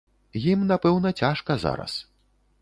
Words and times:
Ім, 0.51 0.63
напэўна, 0.71 1.11
цяжка 1.21 1.59
зараз. 1.65 1.93